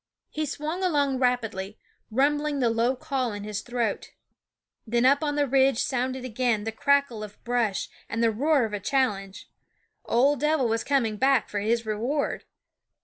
[0.31, 1.77] He swung along rapidly,
[2.09, 4.09] rumbling the low call in his throat.
[4.87, 8.23] Then up on the ridge rff/he Sound of sounded again the crackle of brush and
[8.23, 9.47] the &* e Ofrumpef roar of a challenge.
[10.05, 12.45] Ol' Dev'l was coming back for his reward.